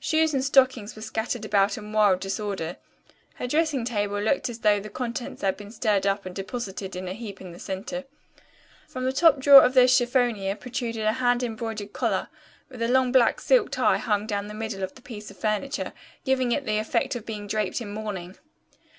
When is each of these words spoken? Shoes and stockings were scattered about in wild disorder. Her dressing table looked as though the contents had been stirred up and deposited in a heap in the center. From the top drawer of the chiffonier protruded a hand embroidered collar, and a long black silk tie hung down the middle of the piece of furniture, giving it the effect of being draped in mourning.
Shoes 0.00 0.32
and 0.32 0.42
stockings 0.42 0.96
were 0.96 1.02
scattered 1.02 1.44
about 1.44 1.76
in 1.76 1.92
wild 1.92 2.20
disorder. 2.20 2.78
Her 3.34 3.46
dressing 3.46 3.84
table 3.84 4.18
looked 4.18 4.48
as 4.48 4.60
though 4.60 4.80
the 4.80 4.88
contents 4.88 5.42
had 5.42 5.58
been 5.58 5.70
stirred 5.70 6.06
up 6.06 6.24
and 6.24 6.34
deposited 6.34 6.96
in 6.96 7.06
a 7.08 7.12
heap 7.12 7.42
in 7.42 7.52
the 7.52 7.58
center. 7.58 8.04
From 8.88 9.04
the 9.04 9.12
top 9.12 9.38
drawer 9.38 9.60
of 9.60 9.74
the 9.74 9.86
chiffonier 9.86 10.54
protruded 10.58 11.04
a 11.04 11.12
hand 11.12 11.42
embroidered 11.42 11.92
collar, 11.92 12.30
and 12.70 12.80
a 12.80 12.88
long 12.88 13.12
black 13.12 13.38
silk 13.38 13.70
tie 13.70 13.98
hung 13.98 14.26
down 14.26 14.46
the 14.46 14.54
middle 14.54 14.82
of 14.82 14.94
the 14.94 15.02
piece 15.02 15.30
of 15.30 15.36
furniture, 15.36 15.92
giving 16.24 16.52
it 16.52 16.64
the 16.64 16.78
effect 16.78 17.14
of 17.14 17.26
being 17.26 17.46
draped 17.46 17.78
in 17.82 17.92
mourning. 17.92 18.38